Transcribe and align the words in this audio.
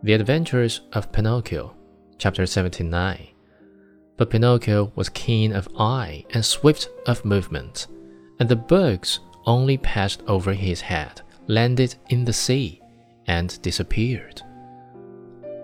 The 0.00 0.12
Adventures 0.12 0.82
of 0.92 1.10
Pinocchio, 1.10 1.74
chapter 2.18 2.46
79. 2.46 3.30
But 4.16 4.30
Pinocchio 4.30 4.92
was 4.94 5.08
keen 5.08 5.52
of 5.52 5.68
eye 5.76 6.24
and 6.30 6.44
swift 6.44 6.88
of 7.06 7.24
movement, 7.24 7.88
and 8.38 8.48
the 8.48 8.54
birds 8.54 9.18
only 9.44 9.76
passed 9.76 10.22
over 10.28 10.52
his 10.52 10.80
head, 10.80 11.22
landed 11.48 11.96
in 12.10 12.24
the 12.24 12.32
sea, 12.32 12.80
and 13.26 13.60
disappeared. 13.60 14.40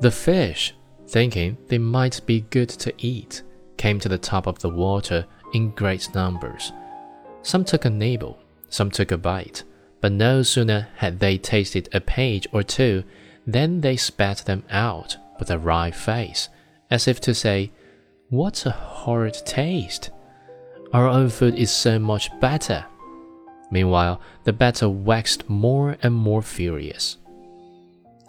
The 0.00 0.10
fish, 0.10 0.74
thinking 1.06 1.56
they 1.68 1.78
might 1.78 2.20
be 2.26 2.42
good 2.50 2.68
to 2.68 2.92
eat, 2.98 3.42
came 3.78 3.98
to 3.98 4.10
the 4.10 4.18
top 4.18 4.46
of 4.46 4.58
the 4.58 4.68
water 4.68 5.24
in 5.54 5.70
great 5.70 6.14
numbers. 6.14 6.70
Some 7.40 7.64
took 7.64 7.86
a 7.86 7.90
nibble, 7.90 8.38
some 8.68 8.90
took 8.90 9.10
a 9.10 9.16
bite, 9.16 9.64
but 10.02 10.12
no 10.12 10.42
sooner 10.42 10.88
had 10.96 11.18
they 11.18 11.38
tasted 11.38 11.88
a 11.94 12.00
page 12.02 12.46
or 12.52 12.62
two 12.62 13.04
than 13.48 13.80
they 13.80 13.96
spat 13.96 14.36
them 14.44 14.62
out 14.70 15.16
with 15.38 15.50
a 15.50 15.58
wry 15.58 15.90
face, 15.90 16.50
as 16.90 17.08
if 17.08 17.18
to 17.18 17.34
say, 17.34 17.72
What 18.28 18.66
a 18.66 18.70
horrid 18.70 19.38
taste! 19.46 20.10
Our 20.92 21.08
own 21.08 21.30
food 21.30 21.54
is 21.54 21.70
so 21.70 21.98
much 21.98 22.28
better. 22.40 22.84
Meanwhile, 23.70 24.20
the 24.44 24.52
battle 24.52 24.92
waxed 24.92 25.48
more 25.48 25.96
and 26.02 26.14
more 26.14 26.42
furious. 26.42 27.16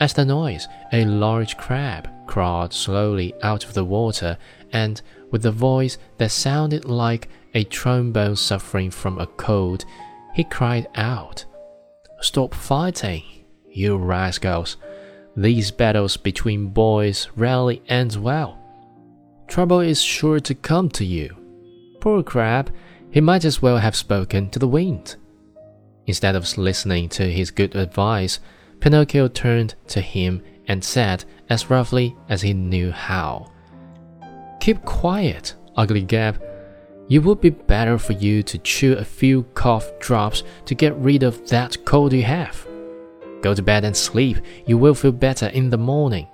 At 0.00 0.14
the 0.16 0.24
noise, 0.24 0.66
a 0.92 1.04
large 1.04 1.56
crab 1.56 2.08
crawled 2.26 2.72
slowly 2.72 3.34
out 3.40 3.64
of 3.64 3.74
the 3.74 3.84
water 3.84 4.36
and, 4.72 5.00
with 5.30 5.46
a 5.46 5.52
voice 5.52 5.96
that 6.18 6.32
sounded 6.32 6.86
like 6.86 7.28
a 7.54 7.62
trombone 7.62 8.34
suffering 8.34 8.90
from 8.90 9.20
a 9.20 9.28
cold, 9.28 9.84
he 10.34 10.42
cried 10.42 10.88
out, 10.96 11.44
Stop 12.20 12.52
fighting, 12.52 13.22
you 13.70 13.96
rascals! 13.96 14.76
These 15.36 15.72
battles 15.72 16.16
between 16.16 16.68
boys 16.68 17.28
rarely 17.34 17.82
end 17.88 18.16
well. 18.16 18.58
Trouble 19.48 19.80
is 19.80 20.02
sure 20.02 20.40
to 20.40 20.54
come 20.54 20.88
to 20.90 21.04
you. 21.04 21.36
Poor 22.00 22.22
crab, 22.22 22.72
he 23.10 23.20
might 23.20 23.44
as 23.44 23.60
well 23.60 23.78
have 23.78 23.96
spoken 23.96 24.48
to 24.50 24.58
the 24.58 24.68
wind. 24.68 25.16
Instead 26.06 26.36
of 26.36 26.56
listening 26.56 27.08
to 27.10 27.30
his 27.30 27.50
good 27.50 27.74
advice, 27.74 28.38
Pinocchio 28.80 29.28
turned 29.28 29.74
to 29.88 30.00
him 30.00 30.42
and 30.66 30.84
said 30.84 31.24
as 31.48 31.70
roughly 31.70 32.16
as 32.28 32.42
he 32.42 32.54
knew 32.54 32.90
how, 32.90 33.50
Keep 34.60 34.84
quiet, 34.84 35.54
ugly 35.76 36.02
Gab. 36.02 36.42
It 37.10 37.18
would 37.18 37.40
be 37.40 37.50
better 37.50 37.98
for 37.98 38.14
you 38.14 38.42
to 38.44 38.58
chew 38.58 38.94
a 38.94 39.04
few 39.04 39.42
cough 39.54 39.90
drops 39.98 40.42
to 40.66 40.74
get 40.74 40.96
rid 40.96 41.22
of 41.22 41.48
that 41.48 41.84
cold 41.84 42.12
you 42.12 42.22
have. 42.22 42.66
Go 43.44 43.52
to 43.52 43.60
bed 43.60 43.84
and 43.84 43.94
sleep, 43.94 44.38
you 44.64 44.78
will 44.78 44.94
feel 44.94 45.12
better 45.12 45.48
in 45.48 45.68
the 45.68 45.76
morning. 45.76 46.28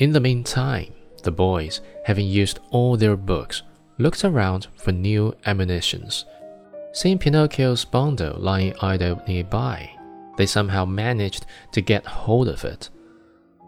In 0.00 0.10
the 0.10 0.18
meantime, 0.18 0.92
the 1.22 1.30
boys, 1.30 1.80
having 2.04 2.26
used 2.26 2.58
all 2.70 2.96
their 2.96 3.16
books, 3.16 3.62
looked 3.96 4.24
around 4.24 4.66
for 4.74 4.90
new 4.90 5.32
ammunitions. 5.46 6.24
Seeing 6.92 7.20
Pinocchio's 7.20 7.84
bundle 7.84 8.36
lying 8.40 8.74
idle 8.82 9.22
nearby, 9.28 9.88
they 10.36 10.46
somehow 10.46 10.84
managed 10.84 11.46
to 11.70 11.80
get 11.80 12.04
hold 12.04 12.48
of 12.48 12.64
it. 12.64 12.88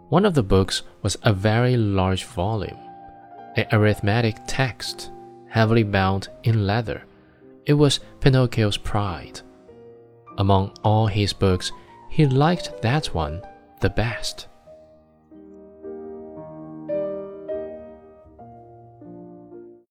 One 0.09 0.25
of 0.25 0.35
the 0.35 0.43
books 0.43 0.83
was 1.01 1.17
a 1.23 1.33
very 1.33 1.77
large 1.77 2.25
volume, 2.25 2.81
an 3.55 3.67
arithmetic 3.71 4.35
text, 4.49 5.13
heavily 5.49 5.85
bound 5.85 6.27
in 6.43 6.67
leather. 6.67 7.05
It 7.67 7.75
was 7.75 8.01
Pinocchio's 8.19 8.79
pride. 8.79 9.43
Among 10.39 10.73
all 10.83 11.07
his 11.07 11.33
books, 11.33 11.71
he 12.13 12.27
liked 12.27 12.83
that 12.83 13.07
one 13.15 13.41
the 13.81 13.89
best. 13.89 14.47